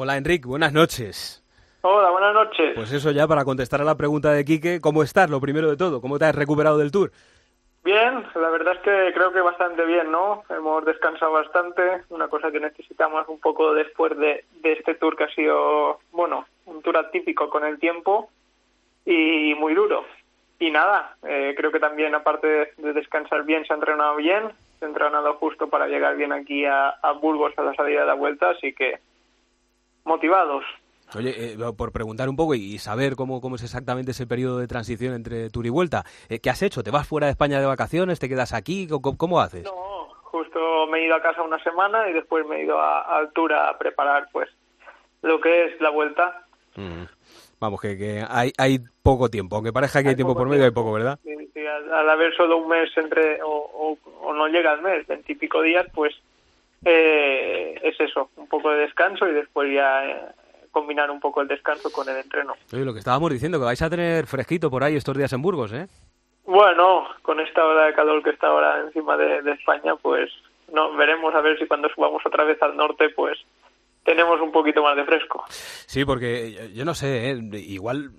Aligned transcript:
Hola 0.00 0.16
Enrique, 0.16 0.46
buenas 0.46 0.72
noches. 0.72 1.42
Hola, 1.80 2.10
buenas 2.10 2.32
noches. 2.32 2.72
Pues 2.76 2.92
eso 2.92 3.10
ya 3.10 3.26
para 3.26 3.44
contestar 3.44 3.80
a 3.80 3.84
la 3.84 3.96
pregunta 3.96 4.30
de 4.30 4.44
Quique, 4.44 4.80
¿cómo 4.80 5.02
estás? 5.02 5.28
Lo 5.28 5.40
primero 5.40 5.68
de 5.68 5.76
todo, 5.76 6.00
¿cómo 6.00 6.20
te 6.20 6.26
has 6.26 6.36
recuperado 6.36 6.78
del 6.78 6.92
tour? 6.92 7.10
Bien, 7.82 8.24
la 8.36 8.48
verdad 8.48 8.74
es 8.74 8.78
que 8.82 9.12
creo 9.12 9.32
que 9.32 9.40
bastante 9.40 9.84
bien, 9.86 10.12
¿no? 10.12 10.44
Hemos 10.50 10.84
descansado 10.84 11.32
bastante, 11.32 12.02
una 12.10 12.28
cosa 12.28 12.52
que 12.52 12.60
necesitamos 12.60 13.26
un 13.26 13.40
poco 13.40 13.74
después 13.74 14.16
de, 14.16 14.44
este 14.62 14.94
tour 14.94 15.16
que 15.16 15.24
ha 15.24 15.34
sido, 15.34 15.98
bueno, 16.12 16.46
un 16.66 16.80
tour 16.80 16.96
atípico 16.96 17.50
con 17.50 17.64
el 17.64 17.80
tiempo 17.80 18.30
y 19.04 19.52
muy 19.58 19.74
duro. 19.74 20.04
Y 20.60 20.70
nada, 20.70 21.16
eh, 21.26 21.54
creo 21.56 21.72
que 21.72 21.80
también 21.80 22.14
aparte 22.14 22.72
de 22.76 22.92
descansar 22.92 23.42
bien, 23.42 23.66
se 23.66 23.72
ha 23.72 23.76
entrenado 23.76 24.14
bien, 24.14 24.44
se 24.78 24.84
ha 24.84 24.88
entrenado 24.88 25.34
justo 25.34 25.66
para 25.66 25.88
llegar 25.88 26.16
bien 26.16 26.30
aquí 26.30 26.64
a, 26.66 26.90
a 26.90 27.12
Burgos 27.14 27.52
a 27.56 27.62
la 27.62 27.74
salida 27.74 28.02
de 28.02 28.06
la 28.06 28.14
vuelta, 28.14 28.50
así 28.50 28.72
que 28.72 29.00
motivados. 30.04 30.64
Oye, 31.16 31.52
eh, 31.52 31.56
por 31.76 31.90
preguntar 31.90 32.28
un 32.28 32.36
poco 32.36 32.54
y 32.54 32.78
saber 32.78 33.16
cómo, 33.16 33.40
cómo 33.40 33.56
es 33.56 33.62
exactamente 33.62 34.10
ese 34.10 34.26
periodo 34.26 34.58
de 34.58 34.66
transición 34.66 35.14
entre 35.14 35.48
tour 35.48 35.64
y 35.64 35.70
vuelta, 35.70 36.04
eh, 36.28 36.38
¿qué 36.38 36.50
has 36.50 36.62
hecho? 36.62 36.82
¿Te 36.82 36.90
vas 36.90 37.08
fuera 37.08 37.26
de 37.26 37.30
España 37.30 37.60
de 37.60 37.66
vacaciones? 37.66 38.18
¿Te 38.18 38.28
quedas 38.28 38.52
aquí? 38.52 38.86
¿Cómo, 38.88 39.40
haces? 39.40 39.64
No, 39.64 40.08
justo 40.22 40.86
me 40.88 40.98
he 40.98 41.06
ido 41.06 41.14
a 41.14 41.22
casa 41.22 41.42
una 41.42 41.62
semana 41.62 42.10
y 42.10 42.12
después 42.12 42.46
me 42.46 42.56
he 42.56 42.64
ido 42.64 42.78
a, 42.78 43.18
altura 43.18 43.70
a 43.70 43.78
preparar 43.78 44.28
pues 44.32 44.50
lo 45.22 45.40
que 45.40 45.64
es 45.64 45.80
la 45.80 45.90
vuelta. 45.90 46.46
Mm. 46.76 47.04
Vamos, 47.60 47.80
que, 47.80 47.96
que 47.96 48.24
hay, 48.28 48.52
hay 48.56 48.78
poco 49.02 49.30
tiempo, 49.30 49.56
aunque 49.56 49.72
parezca 49.72 50.02
que 50.02 50.10
hay, 50.10 50.14
tiempo 50.14 50.36
por 50.36 50.48
medio, 50.48 50.64
hay 50.64 50.70
poco, 50.70 50.92
¿verdad? 50.92 51.18
Sí, 51.24 51.34
al, 51.66 52.10
haber 52.10 52.34
solo 52.36 52.58
un 52.58 52.68
mes 52.68 52.90
entre, 52.96 53.42
o, 53.42 53.96
o, 54.22 54.32
no 54.32 54.46
llega 54.48 54.72
al 54.72 54.82
mes, 54.82 55.06
veintipico 55.06 55.62
días, 55.62 55.86
pues 55.94 56.14
eh, 56.84 57.78
es 57.82 58.00
eso, 58.00 58.30
un 58.36 58.48
poco 58.48 58.70
de 58.70 58.78
descanso 58.78 59.28
y 59.28 59.32
después 59.32 59.72
ya 59.72 60.32
combinar 60.70 61.10
un 61.10 61.20
poco 61.20 61.40
el 61.40 61.48
descanso 61.48 61.90
con 61.90 62.08
el 62.08 62.16
entreno. 62.16 62.54
Oye, 62.72 62.84
lo 62.84 62.92
que 62.92 63.00
estábamos 63.00 63.30
diciendo, 63.32 63.58
que 63.58 63.64
vais 63.64 63.82
a 63.82 63.90
tener 63.90 64.26
fresquito 64.26 64.70
por 64.70 64.84
ahí 64.84 64.96
estos 64.96 65.16
días 65.16 65.32
en 65.32 65.42
Burgos, 65.42 65.72
¿eh? 65.72 65.88
Bueno, 66.44 67.06
con 67.22 67.40
esta 67.40 67.64
hora 67.64 67.86
de 67.86 67.94
calor 67.94 68.22
que 68.22 68.30
está 68.30 68.46
ahora 68.46 68.80
encima 68.80 69.16
de, 69.16 69.42
de 69.42 69.52
España, 69.52 69.96
pues 69.96 70.30
no 70.72 70.94
veremos 70.96 71.34
a 71.34 71.40
ver 71.40 71.58
si 71.58 71.66
cuando 71.66 71.88
subamos 71.88 72.24
otra 72.24 72.44
vez 72.44 72.62
al 72.62 72.76
norte, 72.76 73.10
pues 73.10 73.38
tenemos 74.04 74.40
un 74.40 74.52
poquito 74.52 74.82
más 74.82 74.96
de 74.96 75.04
fresco. 75.04 75.44
Sí, 75.48 76.04
porque 76.04 76.70
yo 76.74 76.84
no 76.84 76.94
sé, 76.94 77.30
¿eh? 77.30 77.40
igual 77.52 78.10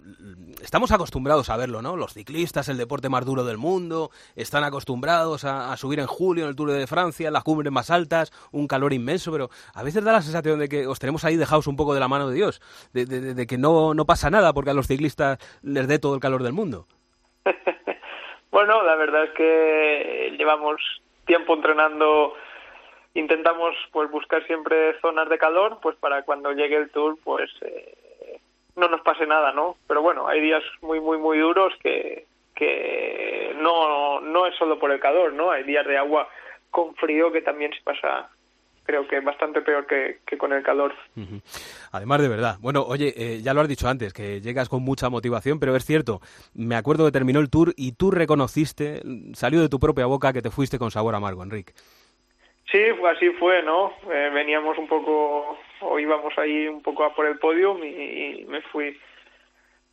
estamos 0.61 0.91
acostumbrados 0.91 1.49
a 1.49 1.57
verlo, 1.57 1.81
¿no? 1.81 1.95
Los 1.95 2.13
ciclistas, 2.13 2.69
el 2.69 2.77
deporte 2.77 3.09
más 3.09 3.25
duro 3.25 3.43
del 3.43 3.57
mundo, 3.57 4.11
están 4.35 4.63
acostumbrados 4.63 5.45
a, 5.45 5.75
subir 5.77 5.99
en 5.99 6.07
julio 6.07 6.43
en 6.43 6.49
el 6.49 6.55
Tour 6.55 6.71
de 6.71 6.87
Francia, 6.87 7.31
las 7.31 7.43
cumbres 7.43 7.71
más 7.71 7.89
altas, 7.89 8.31
un 8.51 8.67
calor 8.67 8.93
inmenso, 8.93 9.31
pero 9.31 9.49
a 9.73 9.83
veces 9.83 10.03
da 10.03 10.11
la 10.11 10.21
sensación 10.21 10.59
de 10.59 10.69
que 10.69 10.87
os 10.87 10.99
tenemos 10.99 11.23
ahí 11.25 11.37
dejados 11.37 11.67
un 11.67 11.75
poco 11.75 11.93
de 11.93 11.99
la 11.99 12.07
mano 12.07 12.29
de 12.29 12.35
Dios, 12.35 12.61
de, 12.93 13.47
que 13.47 13.57
no, 13.57 13.93
no 13.93 14.05
pasa 14.05 14.29
nada 14.29 14.53
porque 14.53 14.71
a 14.71 14.73
los 14.73 14.87
ciclistas 14.87 15.39
les 15.63 15.87
dé 15.87 15.99
todo 15.99 16.15
el 16.15 16.21
calor 16.21 16.43
del 16.43 16.53
mundo. 16.53 16.87
bueno, 18.51 18.83
la 18.83 18.95
verdad 18.95 19.25
es 19.25 19.31
que 19.31 20.35
llevamos 20.37 20.81
tiempo 21.25 21.53
entrenando 21.53 22.33
intentamos 23.13 23.75
pues 23.91 24.09
buscar 24.11 24.45
siempre 24.45 24.99
zonas 25.01 25.29
de 25.29 25.37
calor 25.37 25.79
pues 25.81 25.95
para 25.97 26.23
cuando 26.23 26.51
llegue 26.51 26.77
el 26.77 26.91
tour 26.91 27.17
pues 27.23 27.49
eh, 27.61 28.39
no 28.75 28.87
nos 28.87 29.01
pase 29.01 29.25
nada 29.25 29.51
no 29.51 29.75
pero 29.87 30.01
bueno 30.01 30.27
hay 30.27 30.41
días 30.41 30.63
muy 30.81 30.99
muy 30.99 31.17
muy 31.17 31.39
duros 31.39 31.73
que 31.81 32.25
que 32.55 33.55
no 33.57 34.21
no 34.21 34.45
es 34.45 34.55
solo 34.55 34.79
por 34.79 34.91
el 34.91 34.99
calor 34.99 35.33
no 35.33 35.51
hay 35.51 35.63
días 35.63 35.85
de 35.85 35.97
agua 35.97 36.27
con 36.69 36.95
frío 36.95 37.31
que 37.31 37.41
también 37.41 37.73
se 37.73 37.81
pasa 37.81 38.29
creo 38.89 39.07
que 39.07 39.19
bastante 39.19 39.61
peor 39.61 39.85
que, 39.85 40.35
con 40.39 40.51
el 40.51 40.63
calor. 40.63 40.95
Además, 41.91 42.21
de 42.21 42.27
verdad. 42.27 42.57
Bueno, 42.59 42.81
oye, 42.81 43.13
eh, 43.15 43.39
ya 43.43 43.53
lo 43.53 43.61
has 43.61 43.67
dicho 43.67 43.87
antes, 43.87 44.13
que 44.13 44.41
llegas 44.41 44.67
con 44.67 44.81
mucha 44.81 45.11
motivación, 45.11 45.59
pero 45.59 45.75
es 45.75 45.85
cierto, 45.85 46.21
me 46.55 46.75
acuerdo 46.75 47.05
que 47.05 47.11
terminó 47.11 47.39
el 47.39 47.51
tour 47.51 47.71
y 47.77 47.91
tú 47.91 48.09
reconociste, 48.09 49.03
salió 49.33 49.61
de 49.61 49.69
tu 49.69 49.79
propia 49.79 50.07
boca 50.07 50.33
que 50.33 50.41
te 50.41 50.49
fuiste 50.49 50.79
con 50.79 50.89
sabor 50.89 51.13
amargo, 51.13 51.43
Enrique. 51.43 51.73
Sí, 52.71 52.83
así 53.09 53.29
fue, 53.31 53.63
¿no? 53.63 53.93
Eh, 54.11 54.29
veníamos 54.31 54.77
un 54.77 54.87
poco, 54.87 55.57
o 55.81 55.99
íbamos 55.99 56.37
ahí 56.37 56.67
un 56.67 56.83
poco 56.83 57.03
a 57.03 57.15
por 57.15 57.25
el 57.25 57.39
podio 57.39 57.83
y, 57.83 58.45
me 58.47 58.61
fui, 58.61 58.95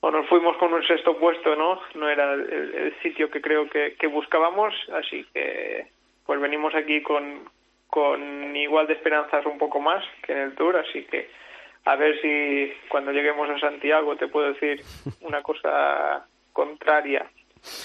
o 0.00 0.10
nos 0.10 0.28
fuimos 0.28 0.58
con 0.58 0.74
un 0.74 0.86
sexto 0.86 1.16
puesto, 1.16 1.56
¿no? 1.56 1.80
No 1.94 2.08
era 2.10 2.34
el, 2.34 2.94
sitio 3.02 3.30
que 3.30 3.40
creo 3.40 3.68
que, 3.70 3.96
que, 3.98 4.06
buscábamos, 4.06 4.74
así 4.92 5.24
que 5.32 5.86
pues 6.26 6.38
venimos 6.38 6.74
aquí 6.74 7.02
con, 7.02 7.48
con 7.88 8.54
igual 8.54 8.86
de 8.86 8.94
esperanzas 8.94 9.46
un 9.46 9.56
poco 9.56 9.80
más 9.80 10.04
que 10.22 10.32
en 10.32 10.38
el 10.38 10.54
Tour, 10.54 10.76
así 10.76 11.04
que 11.04 11.30
a 11.86 11.96
ver 11.96 12.20
si 12.20 12.72
cuando 12.88 13.12
lleguemos 13.12 13.48
a 13.48 13.58
Santiago 13.58 14.16
te 14.16 14.28
puedo 14.28 14.52
decir 14.52 14.82
una 15.22 15.40
cosa 15.42 16.26
contraria 16.52 17.24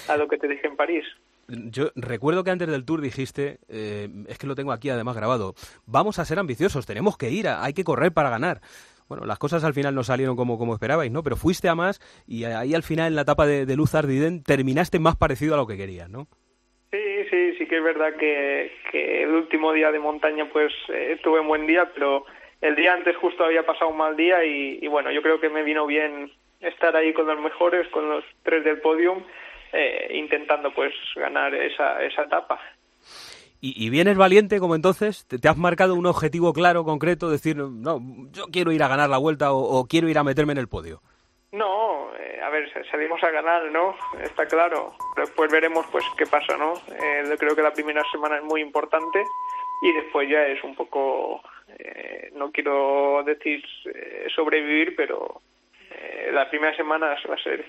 a 0.08 0.16
lo 0.16 0.28
que 0.28 0.36
te 0.36 0.48
dije 0.48 0.66
en 0.66 0.76
París. 0.76 1.06
Yo 1.48 1.90
recuerdo 1.96 2.44
que 2.44 2.50
antes 2.50 2.68
del 2.68 2.84
tour 2.84 3.00
dijiste, 3.00 3.58
eh, 3.68 4.08
es 4.28 4.38
que 4.38 4.46
lo 4.46 4.54
tengo 4.54 4.72
aquí 4.72 4.90
además 4.90 5.16
grabado, 5.16 5.54
vamos 5.86 6.18
a 6.18 6.24
ser 6.24 6.38
ambiciosos, 6.38 6.86
tenemos 6.86 7.16
que 7.16 7.30
ir, 7.30 7.48
hay 7.48 7.72
que 7.72 7.84
correr 7.84 8.12
para 8.12 8.30
ganar. 8.30 8.60
Bueno, 9.08 9.26
las 9.26 9.38
cosas 9.38 9.64
al 9.64 9.74
final 9.74 9.94
no 9.94 10.04
salieron 10.04 10.36
como, 10.36 10.56
como 10.56 10.72
esperabais, 10.72 11.12
¿no? 11.12 11.22
Pero 11.22 11.36
fuiste 11.36 11.68
a 11.68 11.74
más 11.74 12.00
y 12.26 12.44
ahí 12.44 12.74
al 12.74 12.82
final 12.82 13.08
en 13.08 13.16
la 13.16 13.22
etapa 13.22 13.46
de, 13.46 13.76
Luz 13.76 13.94
Ardiden 13.94 14.42
terminaste 14.42 14.98
más 14.98 15.16
parecido 15.16 15.54
a 15.54 15.58
lo 15.58 15.66
que 15.66 15.76
querías, 15.76 16.08
¿no? 16.08 16.28
Sí, 16.90 17.24
sí, 17.30 17.54
sí 17.58 17.66
que 17.66 17.78
es 17.78 17.84
verdad 17.84 18.14
que, 18.16 18.72
el 19.22 19.30
último 19.30 19.72
día 19.72 19.90
de 19.90 19.98
montaña 19.98 20.48
pues 20.50 20.72
eh, 20.88 21.18
tuve 21.22 21.40
un 21.40 21.48
buen 21.48 21.66
día, 21.66 21.90
pero 21.92 22.24
el 22.60 22.76
día 22.76 22.94
antes 22.94 23.16
justo 23.16 23.44
había 23.44 23.66
pasado 23.66 23.90
un 23.90 23.98
mal 23.98 24.16
día 24.16 24.44
y, 24.44 24.78
y 24.80 24.86
bueno, 24.86 25.10
yo 25.10 25.20
creo 25.22 25.40
que 25.40 25.48
me 25.48 25.62
vino 25.62 25.86
bien 25.86 26.30
estar 26.60 26.96
ahí 26.96 27.12
con 27.12 27.26
los 27.26 27.40
mejores, 27.40 27.88
con 27.88 28.08
los 28.08 28.24
tres 28.44 28.64
del 28.64 28.80
podium 28.80 29.22
eh, 29.72 30.08
intentando 30.14 30.72
pues 30.74 30.92
ganar 31.16 31.54
esa, 31.54 32.02
esa 32.02 32.22
etapa. 32.24 32.60
¿Y, 33.64 33.90
vienes 33.90 34.16
valiente 34.16 34.58
como 34.58 34.74
entonces? 34.74 35.24
¿Te, 35.28 35.48
has 35.48 35.56
marcado 35.56 35.94
un 35.94 36.06
objetivo 36.06 36.52
claro, 36.52 36.82
concreto? 36.82 37.30
Decir, 37.30 37.56
no, 37.56 38.00
yo 38.32 38.46
quiero 38.52 38.72
ir 38.72 38.82
a 38.82 38.88
ganar 38.88 39.08
la 39.08 39.18
vuelta 39.18 39.52
o, 39.52 39.86
quiero 39.86 40.08
ir 40.08 40.18
a 40.18 40.24
meterme 40.24 40.52
en 40.52 40.58
el 40.58 40.68
podio. 40.68 41.00
No, 41.52 42.10
eh, 42.18 42.40
a 42.42 42.50
ver, 42.50 42.68
salimos 42.90 43.22
a 43.22 43.30
ganar, 43.30 43.70
¿no? 43.70 43.94
Está 44.20 44.46
claro. 44.46 44.94
Después 45.16 45.48
veremos 45.52 45.86
pues 45.92 46.04
qué 46.18 46.26
pasa, 46.26 46.56
¿no? 46.56 46.72
Eh, 46.88 47.22
yo 47.28 47.36
creo 47.36 47.54
que 47.54 47.62
la 47.62 47.72
primera 47.72 48.02
semana 48.10 48.38
es 48.38 48.42
muy 48.42 48.60
importante 48.60 49.22
y 49.82 49.92
después 49.92 50.28
ya 50.28 50.44
es 50.48 50.62
un 50.64 50.74
poco, 50.74 51.40
no 52.34 52.50
quiero 52.50 53.22
decir 53.24 53.62
sobrevivir, 54.34 54.96
pero 54.96 55.40
la 56.32 56.50
primera 56.50 56.76
semana 56.76 57.16
va 57.28 57.34
a 57.34 57.42
ser 57.42 57.64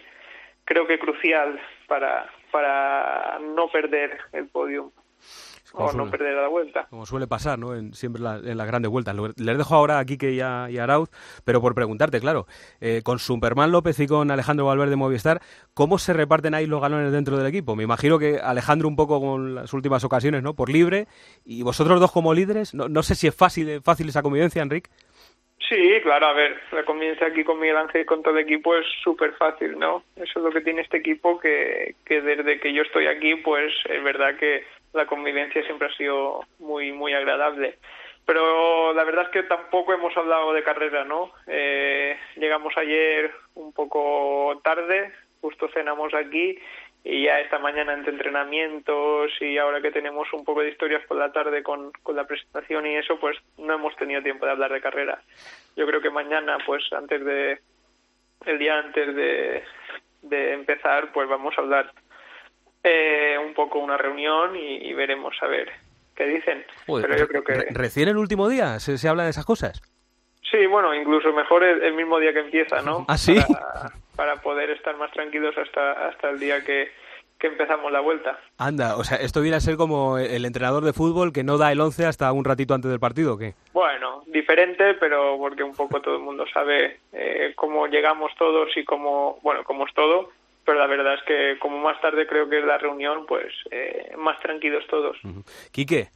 creo 0.66 0.88
que 0.88 1.00
crucial 1.00 1.60
para, 1.88 2.30
para 2.52 3.40
no 3.40 3.70
perder 3.70 4.18
el 4.32 4.48
podio 4.48 4.92
o 5.74 5.92
no 5.94 6.10
perder 6.10 6.36
la 6.36 6.48
vuelta. 6.48 6.88
Como 6.90 7.06
suele 7.06 7.28
pasar, 7.28 7.58
¿no? 7.58 7.76
En, 7.76 7.94
siempre 7.94 8.22
en 8.22 8.58
las 8.58 8.68
grandes 8.68 8.92
vueltas. 8.92 9.16
Les 9.38 9.58
dejo 9.58 9.76
ahora 9.76 10.00
a 10.00 10.06
Quique 10.06 10.32
y 10.32 10.40
a, 10.40 10.66
Arauz, 10.66 11.10
pero 11.44 11.62
por 11.62 11.74
preguntarte, 11.74 12.20
claro, 12.20 12.46
eh, 12.80 13.02
con 13.04 13.20
Superman 13.20 13.72
López 13.72 14.00
y 14.00 14.08
con 14.08 14.30
Alejandro 14.30 14.66
Valverde 14.66 14.96
Movistar, 14.96 15.42
¿cómo 15.74 15.98
se 15.98 16.14
reparten 16.14 16.54
ahí 16.54 16.68
los 16.68 16.82
galones 16.82 17.12
dentro 17.12 17.38
del 17.38 17.48
equipo? 17.48 17.76
Me 17.76 17.84
imagino 17.84 18.20
que 18.20 18.40
Alejandro 18.40 18.88
un 18.88 18.96
poco 18.96 19.20
con 19.20 19.56
las 19.56 19.74
últimas 19.74 20.04
ocasiones, 20.04 20.44
¿no? 20.44 20.54
Por 20.54 20.70
libre, 20.70 21.08
y 21.44 21.64
vosotros 21.64 22.00
dos 22.00 22.12
como 22.12 22.34
líderes, 22.34 22.74
no, 22.74 22.88
no 22.88 23.02
sé 23.02 23.16
si 23.16 23.28
es 23.28 23.36
fácil, 23.36 23.82
fácil 23.82 24.10
esa 24.10 24.22
convivencia, 24.22 24.62
Enrique. 24.62 24.92
Sí, 25.70 26.00
claro, 26.02 26.28
a 26.28 26.34
ver, 26.34 26.60
la 26.72 26.84
convivencia 26.84 27.28
aquí 27.28 27.44
con 27.44 27.60
Miguel 27.60 27.78
Ángel 27.78 28.02
y 28.02 28.06
con 28.06 28.22
todo 28.22 28.38
el 28.38 28.44
equipo 28.44 28.76
es 28.76 28.86
súper 29.02 29.34
fácil, 29.34 29.80
¿no? 29.80 30.04
Eso 30.16 30.40
es 30.40 30.46
lo 30.46 30.52
que 30.52 30.62
tiene 30.62 30.82
este 30.82 30.98
equipo, 30.98 31.40
que, 31.40 31.96
que 32.06 32.22
desde 32.22 32.60
que 32.60 32.74
yo 32.74 32.82
estoy 32.82 33.08
aquí, 33.08 33.36
pues 33.36 33.74
es 33.90 34.04
verdad 34.04 34.36
que 34.36 34.66
la 34.94 35.06
convivencia 35.06 35.64
siempre 35.64 35.88
ha 35.88 35.96
sido 35.96 36.42
muy, 36.60 36.92
muy 36.92 37.14
agradable. 37.14 37.78
Pero 38.26 38.94
la 38.94 39.04
verdad 39.04 39.26
es 39.26 39.30
que 39.30 39.44
tampoco 39.44 39.94
hemos 39.94 40.16
hablado 40.16 40.54
de 40.54 40.64
carrera, 40.64 41.04
¿no? 41.04 41.32
Eh, 41.48 42.18
llegamos 42.36 42.74
ayer 42.78 43.32
un 43.56 43.74
poco 43.74 44.60
tarde, 44.64 45.12
justo 45.42 45.68
cenamos 45.74 46.14
aquí 46.14 46.58
y 47.04 47.26
ya 47.26 47.40
esta 47.40 47.60
mañana 47.60 47.94
entre 47.94 48.14
entrenamientos 48.14 49.32
y 49.42 49.58
ahora 49.58 49.82
que 49.82 49.92
tenemos 49.92 50.32
un 50.32 50.46
poco 50.46 50.62
de 50.62 50.70
historias 50.70 51.06
por 51.06 51.18
la 51.18 51.32
tarde 51.32 51.62
con, 51.62 51.92
con 52.02 52.16
la 52.16 52.26
presentación 52.26 52.86
y 52.88 52.96
eso, 52.96 53.20
pues 53.20 53.38
no 53.58 53.74
hemos 53.74 53.96
tenido 53.98 54.22
tiempo 54.22 54.46
de 54.46 54.54
hablar 54.54 54.72
de 54.72 54.82
carrera. 54.82 55.22
Yo 55.76 55.86
creo 55.86 56.02
que 56.02 56.10
mañana, 56.10 56.58
pues 56.66 56.82
antes 56.94 57.26
de, 57.26 57.60
el 58.46 58.58
día 58.58 58.80
antes 58.80 59.16
de, 59.16 59.64
de 60.22 60.54
empezar, 60.54 61.12
pues 61.12 61.28
vamos 61.28 61.54
a 61.58 61.62
hablar 61.62 61.92
eh, 62.84 63.38
un 63.38 63.54
poco 63.54 63.80
una 63.80 63.98
reunión 63.98 64.56
y, 64.56 64.94
veremos 64.94 65.36
a 65.42 65.48
ver 65.48 65.72
qué 66.16 66.26
dicen. 66.26 66.66
Pero 66.86 67.18
yo 67.18 67.28
creo 67.28 67.44
que... 67.44 67.54
¿Recién 67.72 68.08
el 68.08 68.18
último 68.18 68.48
día 68.48 68.80
se, 68.80 68.98
se 68.98 69.10
habla 69.10 69.26
de 69.26 69.32
esas 69.32 69.46
cosas? 69.46 69.82
Sí, 70.50 70.68
bueno, 70.68 70.94
incluso 70.94 71.34
mejor 71.34 71.64
el, 71.64 71.94
mismo 71.96 72.20
día 72.20 72.32
que 72.32 72.42
empieza, 72.42 72.82
¿no? 72.82 73.06
¿Ah, 73.10 73.18
sí? 73.18 73.36
Para, 73.36 73.92
poder 74.42 74.70
estar 74.72 74.98
más 74.98 75.12
tranquilos 75.12 75.56
hasta, 75.58 76.08
hasta 76.08 76.30
el 76.30 76.40
día 76.40 76.64
que, 76.64 76.92
que 77.40 77.48
empezamos 77.48 77.92
la 77.92 78.00
vuelta. 78.00 78.40
Anda, 78.58 78.96
o 78.96 79.04
sea, 79.04 79.18
esto 79.18 79.42
viene 79.42 79.58
a 79.58 79.60
ser 79.60 79.76
como 79.76 80.18
el 80.18 80.46
entrenador 80.46 80.84
de 80.84 80.94
fútbol 80.94 81.34
que 81.34 81.44
no 81.44 81.58
da 81.58 81.72
el 81.72 81.82
11 81.82 82.06
hasta 82.06 82.32
un 82.32 82.46
ratito 82.46 82.74
antes 82.74 82.90
del 82.90 83.00
partido, 83.00 83.34
¿o 83.34 83.38
qué? 83.38 83.54
Bueno, 83.74 84.24
diferente, 84.28 84.94
pero 84.96 85.38
porque 85.38 85.64
un 85.64 85.76
poco 85.76 86.02
todo 86.02 86.16
el 86.16 86.22
mundo 86.22 86.46
sabe 86.54 87.00
eh, 87.12 87.54
cómo 87.56 87.88
llegamos 87.88 88.32
todos 88.38 88.70
y 88.78 88.86
cómo, 88.86 89.40
bueno, 89.42 89.64
cómo 89.64 89.86
es 89.86 89.94
todo, 89.94 90.30
pero 90.66 90.80
la 90.80 90.88
verdad 90.88 91.16
es 91.16 91.24
que 91.24 91.60
como 91.60 91.78
más 91.80 92.00
tarde 92.00 92.26
creo 92.28 92.50
que 92.50 92.60
es 92.60 92.66
la 92.66 92.78
reunión, 92.78 93.26
pues 93.26 93.54
eh, 93.72 94.14
más 94.18 94.40
tranquilos 94.40 94.86
todos. 94.88 95.18
Quique, 95.72 96.08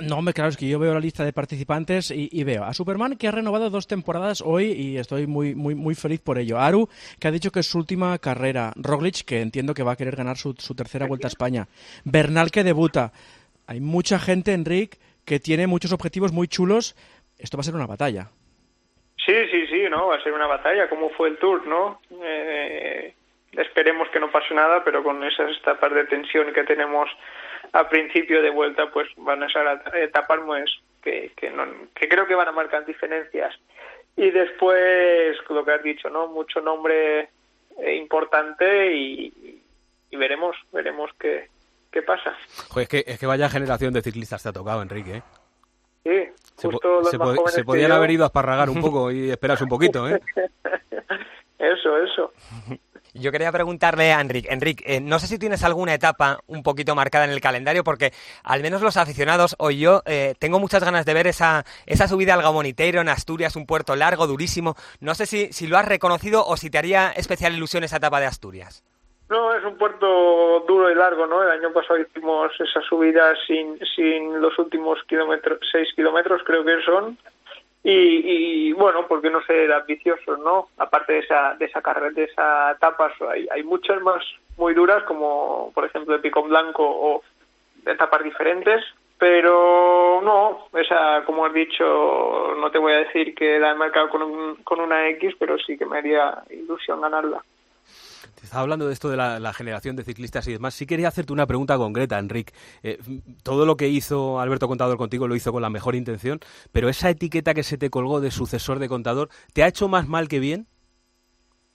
no, 0.00 0.18
hombre, 0.18 0.34
claro, 0.34 0.50
es 0.50 0.56
que 0.56 0.68
yo 0.68 0.78
veo 0.78 0.94
la 0.94 1.00
lista 1.00 1.24
de 1.24 1.32
participantes 1.32 2.10
y, 2.10 2.44
veo 2.44 2.64
a 2.64 2.72
Superman 2.72 3.16
que 3.16 3.28
ha 3.28 3.32
renovado 3.32 3.70
dos 3.70 3.86
temporadas 3.86 4.42
hoy 4.44 4.72
y 4.72 4.96
estoy 4.96 5.26
muy, 5.26 5.54
muy, 5.54 5.74
muy 5.74 5.94
feliz 5.94 6.20
por 6.20 6.38
ello. 6.38 6.58
Aru, 6.58 6.88
que 7.20 7.28
ha 7.28 7.30
dicho 7.30 7.50
que 7.50 7.60
es 7.60 7.66
su 7.66 7.78
última 7.78 8.18
carrera. 8.18 8.72
Roglic, 8.76 9.24
que 9.24 9.40
entiendo 9.40 9.74
que 9.74 9.82
va 9.82 9.92
a 9.92 9.96
querer 9.96 10.16
ganar 10.16 10.36
su, 10.36 10.54
tercera 10.54 11.06
vuelta 11.06 11.26
a 11.26 11.28
España. 11.28 11.66
Bernal, 12.04 12.50
que 12.50 12.64
debuta. 12.64 13.12
Hay 13.66 13.80
mucha 13.80 14.18
gente, 14.18 14.52
Enric, 14.52 14.98
que 15.24 15.40
tiene 15.40 15.66
muchos 15.66 15.92
objetivos 15.92 16.32
muy 16.32 16.48
chulos. 16.48 16.94
Esto 17.38 17.56
va 17.56 17.62
a 17.62 17.64
ser 17.64 17.74
una 17.74 17.86
batalla. 17.86 18.28
Sí, 19.24 19.34
sí, 19.50 19.66
sí, 19.66 19.84
¿no? 19.90 20.08
Va 20.08 20.16
a 20.16 20.22
ser 20.22 20.32
una 20.32 20.46
batalla, 20.46 20.88
como 20.88 21.10
fue 21.10 21.28
el 21.28 21.38
Tour, 21.38 21.66
¿no? 21.66 22.00
Eh, 22.22 23.14
esperemos 23.52 24.08
que 24.10 24.20
no 24.20 24.30
pase 24.30 24.54
nada, 24.54 24.82
pero 24.84 25.02
con 25.02 25.22
esas 25.24 25.56
etapas 25.56 25.92
de 25.92 26.04
tensión 26.04 26.52
que 26.52 26.64
tenemos 26.64 27.10
a 27.72 27.88
principio 27.88 28.42
de 28.42 28.50
vuelta 28.50 28.90
pues 28.90 29.08
van 29.16 29.42
a 29.42 29.48
ser 29.48 29.66
etapas 29.96 30.40
pues, 30.44 30.70
que, 31.02 31.32
que, 31.36 31.50
no, 31.50 31.64
que 31.94 32.08
creo 32.08 32.26
que 32.26 32.34
van 32.34 32.48
a 32.48 32.52
marcar 32.52 32.84
diferencias. 32.84 33.54
Y 34.16 34.30
después, 34.30 35.36
lo 35.48 35.64
que 35.64 35.72
has 35.72 35.82
dicho, 35.82 36.10
¿no? 36.10 36.26
Mucho 36.26 36.60
nombre 36.60 37.28
eh, 37.78 37.94
importante 37.94 38.92
y, 38.92 39.62
y, 40.10 40.16
veremos, 40.16 40.56
veremos 40.72 41.10
qué, 41.20 41.48
qué 41.92 42.02
pasa. 42.02 42.36
Joder, 42.68 42.82
es 42.82 42.88
que, 42.88 43.04
es 43.06 43.18
que 43.18 43.26
vaya 43.26 43.48
generación 43.48 43.92
de 43.94 44.02
ciclistas 44.02 44.42
te 44.42 44.48
ha 44.48 44.52
tocado, 44.52 44.82
Enrique. 44.82 45.22
¿eh? 46.04 46.32
Sí, 46.56 46.66
justo 46.66 47.04
se, 47.04 47.18
se 47.52 47.64
podían 47.64 47.92
haber 47.92 48.10
ido 48.10 48.24
a 48.24 48.26
esparragar 48.26 48.70
un 48.70 48.80
poco 48.80 49.12
y 49.12 49.30
esperarse 49.30 49.64
un 49.64 49.70
poquito, 49.70 50.08
¿eh? 50.08 50.20
eso, 51.58 52.02
eso. 52.02 52.32
Yo 53.20 53.32
quería 53.32 53.50
preguntarle 53.50 54.12
a 54.12 54.20
Enric, 54.20 54.46
Enric, 54.48 54.82
eh, 54.86 55.00
no 55.00 55.18
sé 55.18 55.26
si 55.26 55.38
tienes 55.38 55.64
alguna 55.64 55.94
etapa 55.94 56.38
un 56.46 56.62
poquito 56.62 56.94
marcada 56.94 57.24
en 57.24 57.32
el 57.32 57.40
calendario, 57.40 57.82
porque 57.82 58.12
al 58.44 58.62
menos 58.62 58.80
los 58.80 58.96
aficionados 58.96 59.56
o 59.58 59.70
yo 59.70 60.02
eh, 60.06 60.34
tengo 60.38 60.60
muchas 60.60 60.84
ganas 60.84 61.04
de 61.04 61.14
ver 61.14 61.26
esa, 61.26 61.64
esa 61.86 62.06
subida 62.06 62.34
al 62.34 62.42
Gamoniteiro 62.42 63.00
en 63.00 63.08
Asturias, 63.08 63.56
un 63.56 63.66
puerto 63.66 63.96
largo, 63.96 64.26
durísimo. 64.26 64.76
No 65.00 65.14
sé 65.14 65.26
si, 65.26 65.52
si 65.52 65.66
lo 65.66 65.78
has 65.78 65.86
reconocido 65.86 66.46
o 66.46 66.56
si 66.56 66.70
te 66.70 66.78
haría 66.78 67.10
especial 67.10 67.54
ilusión 67.54 67.82
esa 67.82 67.96
etapa 67.96 68.20
de 68.20 68.26
Asturias. 68.26 68.84
No, 69.28 69.54
es 69.54 69.62
un 69.62 69.76
puerto 69.76 70.60
duro 70.66 70.90
y 70.90 70.94
largo, 70.94 71.26
¿no? 71.26 71.42
El 71.42 71.50
año 71.50 71.70
pasado 71.72 71.98
hicimos 71.98 72.50
esa 72.58 72.80
subida 72.82 73.34
sin, 73.46 73.78
sin 73.94 74.40
los 74.40 74.58
últimos 74.58 75.02
kilómetros, 75.06 75.58
seis 75.70 75.88
kilómetros 75.94 76.40
creo 76.46 76.64
que 76.64 76.80
son, 76.82 77.18
y, 77.82 78.72
bueno, 78.72 79.06
porque 79.06 79.30
no 79.30 79.42
ser 79.42 79.72
ambiciosos, 79.72 80.38
¿no? 80.40 80.68
Aparte 80.78 81.14
de 81.14 81.18
esa, 81.20 81.54
de 81.54 81.66
esa 81.66 81.80
carrera, 81.80 82.10
de 82.10 82.24
esa 82.24 82.72
etapa, 82.72 83.12
hay, 83.30 83.46
hay 83.50 83.62
muchas 83.62 84.02
más 84.02 84.24
muy 84.56 84.74
duras, 84.74 85.04
como 85.04 85.70
por 85.74 85.84
ejemplo 85.84 86.14
el 86.14 86.20
Picón 86.20 86.48
Blanco 86.48 86.84
o 86.84 87.22
etapas 87.86 88.24
diferentes, 88.24 88.84
pero 89.18 90.20
no, 90.22 90.68
esa, 90.78 91.24
como 91.24 91.46
has 91.46 91.52
dicho, 91.52 92.54
no 92.58 92.70
te 92.70 92.78
voy 92.78 92.92
a 92.92 92.98
decir 92.98 93.34
que 93.34 93.58
la 93.58 93.70
he 93.70 93.74
marcado 93.74 94.08
con, 94.10 94.56
con 94.56 94.80
una 94.80 95.08
X, 95.10 95.34
pero 95.38 95.58
sí 95.58 95.78
que 95.78 95.86
me 95.86 95.98
haría 95.98 96.42
ilusión 96.50 97.00
ganarla. 97.00 97.42
Estaba 98.42 98.62
hablando 98.62 98.86
de 98.86 98.92
esto 98.92 99.08
de 99.08 99.16
la, 99.16 99.52
generación 99.52 99.96
de 99.96 100.04
ciclistas 100.04 100.46
y 100.48 100.52
demás. 100.52 100.74
Sí 100.74 100.86
quería 100.86 101.08
hacerte 101.08 101.32
una 101.32 101.46
pregunta 101.46 101.76
concreta, 101.76 102.18
Enric. 102.18 102.52
Eh, 102.82 102.98
todo 103.42 103.66
lo 103.66 103.76
que 103.76 103.88
hizo 103.88 104.40
Alberto 104.40 104.68
Contador 104.68 104.96
contigo 104.96 105.28
lo 105.28 105.34
hizo 105.34 105.52
con 105.52 105.62
la 105.62 105.70
mejor 105.70 105.94
intención, 105.94 106.40
pero 106.72 106.88
esa 106.88 107.10
etiqueta 107.10 107.54
que 107.54 107.62
se 107.62 107.78
te 107.78 107.90
colgó 107.90 108.20
de 108.20 108.30
sucesor 108.30 108.78
de 108.78 108.88
Contador, 108.88 109.28
¿te 109.52 109.62
ha 109.62 109.68
hecho 109.68 109.88
más 109.88 110.08
mal 110.08 110.28
que 110.28 110.38
bien? 110.38 110.66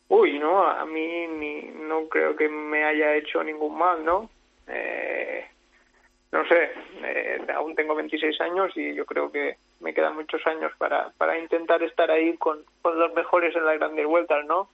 Uy, 0.08 0.40
no, 0.40 0.68
a 0.68 0.86
mí 0.86 1.28
ni, 1.28 1.62
no 1.88 2.08
creo 2.08 2.36
que 2.36 2.48
me 2.48 2.84
haya 2.84 3.16
hecho 3.16 3.44
ningún 3.44 3.78
mal, 3.78 4.04
¿no? 4.06 4.30
Eh, 4.68 5.46
no 6.32 6.46
sé, 6.48 6.72
eh, 7.04 7.46
aún 7.56 7.76
tengo 7.76 7.96
26 7.96 8.42
años 8.42 8.72
y 8.76 8.96
yo 8.96 9.06
creo 9.06 9.32
que 9.32 9.58
me 9.80 9.94
quedan 9.94 10.16
muchos 10.16 10.46
años 10.48 10.72
para, 10.78 11.12
para 11.18 11.38
intentar 11.38 11.84
estar 11.84 12.10
ahí 12.10 12.36
con, 12.38 12.60
con 12.82 12.98
los 12.98 13.14
mejores 13.14 13.56
en 13.56 13.66
las 13.66 13.78
grandes 13.78 14.08
vueltas, 14.08 14.46
¿no? 14.46 14.70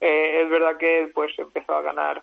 Eh, 0.00 0.42
es 0.42 0.50
verdad 0.50 0.76
que 0.76 1.00
él 1.00 1.10
pues 1.12 1.36
empezó 1.38 1.74
a 1.74 1.82
ganar 1.82 2.22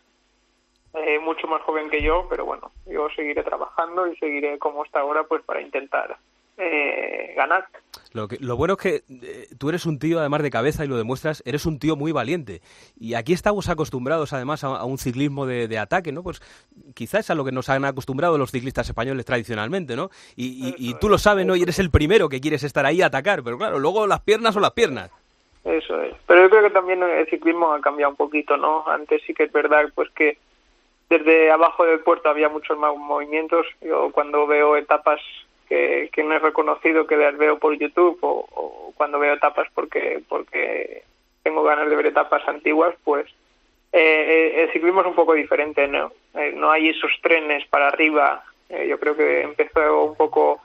eh, 0.93 1.19
mucho 1.19 1.47
más 1.47 1.61
joven 1.63 1.89
que 1.89 2.01
yo, 2.01 2.27
pero 2.29 2.45
bueno, 2.45 2.71
yo 2.85 3.09
seguiré 3.15 3.43
trabajando 3.43 4.07
y 4.07 4.15
seguiré 4.15 4.57
como 4.59 4.85
está 4.85 5.01
ahora 5.01 5.25
pues 5.25 5.43
para 5.43 5.61
intentar 5.61 6.17
eh, 6.57 7.33
ganar. 7.35 7.67
Lo, 8.13 8.29
que, 8.29 8.37
lo 8.39 8.55
bueno 8.55 8.75
es 8.75 8.79
que 8.79 9.47
tú 9.57 9.67
eres 9.67 9.85
un 9.85 9.99
tío, 9.99 10.21
además 10.21 10.41
de 10.41 10.49
cabeza, 10.49 10.85
y 10.85 10.87
lo 10.87 10.95
demuestras, 10.95 11.43
eres 11.45 11.65
un 11.65 11.79
tío 11.79 11.97
muy 11.97 12.13
valiente. 12.13 12.61
Y 12.97 13.15
aquí 13.15 13.33
estamos 13.33 13.67
acostumbrados, 13.67 14.31
además, 14.31 14.63
a, 14.63 14.85
un 14.85 14.97
ciclismo 14.97 15.45
de, 15.45 15.77
ataque, 15.77 16.13
¿no? 16.13 16.23
Pues 16.23 16.41
quizás 16.93 17.21
es 17.21 17.29
a 17.29 17.35
lo 17.35 17.43
que 17.43 17.51
nos 17.51 17.67
han 17.67 17.83
acostumbrado 17.83 18.37
los 18.37 18.51
ciclistas 18.51 18.87
españoles 18.87 19.25
tradicionalmente, 19.25 19.97
¿no? 19.97 20.11
Y, 20.37 20.73
y 20.77 20.93
tú 20.93 21.09
lo 21.09 21.17
sabes, 21.17 21.45
¿no? 21.45 21.57
Y 21.57 21.63
eres 21.63 21.79
el 21.79 21.91
primero 21.91 22.29
que 22.29 22.39
quieres 22.39 22.63
estar 22.63 22.85
ahí 22.85 23.01
a 23.01 23.07
atacar, 23.07 23.43
pero 23.43 23.57
claro, 23.57 23.79
luego 23.79 24.07
las 24.07 24.21
piernas 24.21 24.53
son 24.53 24.61
las 24.61 24.71
piernas. 24.71 25.11
Eso 25.65 25.99
es. 25.99 26.13
Pero 26.27 26.43
yo 26.43 26.49
creo 26.49 26.61
que 26.61 26.69
también 26.69 27.01
el 27.01 27.27
ciclismo 27.27 27.73
ha 27.73 27.81
cambiado 27.81 28.11
un 28.11 28.15
poquito, 28.15 28.55
¿no? 28.55 28.87
Antes 28.87 29.23
sí 29.25 29.33
que 29.33 29.43
es 29.43 29.51
verdad, 29.51 29.89
pues 29.95 30.09
que 30.11 30.37
desde 31.09 31.51
abajo 31.51 31.85
del 31.85 32.01
puerto 32.01 32.29
había 32.29 32.49
muchos 32.49 32.77
más 32.77 32.95
movimientos. 32.95 33.65
Yo 33.81 34.11
cuando 34.11 34.45
veo 34.45 34.77
etapas 34.77 35.19
que, 35.67 36.09
que 36.13 36.23
no 36.23 36.35
he 36.35 36.39
reconocido, 36.39 37.07
que 37.07 37.17
las 37.17 37.35
veo 37.35 37.57
por 37.57 37.75
YouTube, 37.77 38.19
o, 38.21 38.93
cuando 38.95 39.17
veo 39.17 39.33
etapas 39.33 39.67
porque 39.73 40.21
porque 40.29 41.03
tengo 41.41 41.63
ganas 41.63 41.89
de 41.89 41.95
ver 41.95 42.05
etapas 42.07 42.47
antiguas, 42.47 42.95
pues 43.03 43.25
eh, 43.91 43.99
eh, 43.99 44.63
el 44.63 44.71
ciclismo 44.71 45.01
es 45.01 45.07
un 45.07 45.15
poco 45.15 45.33
diferente, 45.33 45.87
¿no? 45.87 46.11
Eh, 46.35 46.53
no 46.55 46.69
hay 46.69 46.89
esos 46.89 47.11
trenes 47.23 47.65
para 47.67 47.87
arriba. 47.87 48.43
yo 48.87 48.99
creo 48.99 49.15
que 49.15 49.41
empezó 49.41 50.03
un 50.03 50.15
poco 50.15 50.61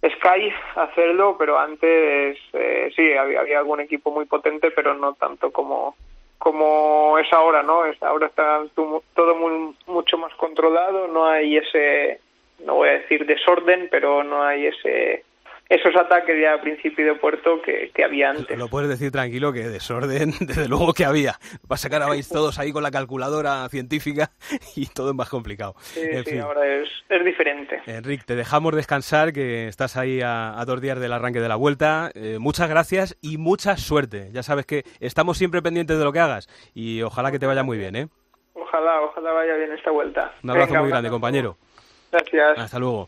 Sky 0.00 0.52
hacerlo, 0.76 1.36
pero 1.38 1.58
antes 1.58 2.38
eh, 2.52 2.92
sí, 2.94 3.14
había, 3.14 3.40
había, 3.40 3.58
algún 3.58 3.80
equipo 3.80 4.12
muy 4.12 4.26
potente, 4.26 4.70
pero 4.70 4.94
no 4.94 5.14
tanto 5.14 5.50
como, 5.50 5.96
como 6.38 7.18
es 7.18 7.32
ahora, 7.32 7.62
¿no? 7.62 7.84
Es, 7.84 8.00
ahora 8.02 8.28
está 8.28 8.62
todo 8.76 9.34
muy, 9.34 9.74
mucho 9.86 10.16
más 10.18 10.32
controlado, 10.34 11.08
no 11.08 11.26
hay 11.26 11.56
ese, 11.56 12.20
no 12.64 12.74
voy 12.74 12.90
a 12.90 12.98
decir 13.00 13.26
desorden, 13.26 13.88
pero 13.90 14.22
no 14.22 14.42
hay 14.44 14.66
ese 14.66 15.24
esos 15.68 15.94
ataques 15.96 16.34
ya 16.40 16.54
a 16.54 16.60
principio 16.60 17.04
de 17.04 17.14
puerto 17.14 17.60
que, 17.62 17.92
había 18.02 18.30
antes. 18.30 18.56
Lo 18.56 18.68
puedes 18.68 18.88
decir 18.88 19.10
tranquilo 19.12 19.52
que 19.52 19.68
desorden, 19.68 20.32
desde 20.40 20.68
luego 20.68 20.94
que 20.94 21.04
había. 21.04 21.34
Vas 21.66 21.80
a 21.84 21.88
sacar 21.88 22.02
todos 22.30 22.58
ahí 22.58 22.72
con 22.72 22.82
la 22.82 22.90
calculadora 22.90 23.68
científica 23.68 24.30
y 24.76 24.86
todo 24.86 25.10
es 25.10 25.16
más 25.16 25.28
complicado. 25.28 25.74
Sí, 25.78 26.02
sí, 26.24 26.38
ahora 26.38 26.66
es, 26.66 26.88
es, 27.08 27.24
diferente. 27.24 27.82
Enrique, 27.86 28.24
te 28.26 28.34
dejamos 28.34 28.74
descansar, 28.74 29.32
que 29.32 29.68
estás 29.68 29.96
ahí 29.96 30.20
a, 30.24 30.62
dos 30.66 30.80
días 30.80 30.98
del 30.98 31.12
arranque 31.12 31.40
de 31.40 31.48
la 31.48 31.56
vuelta. 31.56 32.10
Eh, 32.14 32.38
muchas 32.40 32.68
gracias 32.68 33.16
y 33.20 33.36
mucha 33.36 33.76
suerte. 33.76 34.30
Ya 34.32 34.42
sabes 34.42 34.64
que 34.64 34.84
estamos 35.00 35.36
siempre 35.36 35.60
pendientes 35.60 35.98
de 35.98 36.04
lo 36.04 36.12
que 36.12 36.20
hagas 36.20 36.48
y 36.74 37.02
ojalá 37.02 37.30
que 37.30 37.38
te 37.38 37.46
vaya 37.46 37.62
muy 37.62 37.78
bien, 37.78 37.96
¿eh? 37.96 38.08
Ojalá, 38.54 39.02
ojalá 39.02 39.32
vaya 39.32 39.54
bien 39.54 39.72
esta 39.72 39.90
vuelta. 39.90 40.32
Un 40.42 40.50
abrazo 40.50 40.74
muy 40.76 40.88
grande, 40.90 41.10
compañero. 41.10 41.56
Gracias. 42.10 42.58
Hasta 42.58 42.78
luego. 42.78 43.06